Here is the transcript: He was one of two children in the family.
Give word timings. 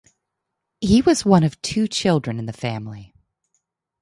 He 0.79 1.03
was 1.03 1.25
one 1.25 1.43
of 1.43 1.61
two 1.61 1.87
children 1.87 2.39
in 2.39 2.47
the 2.47 2.53
family. 2.53 3.13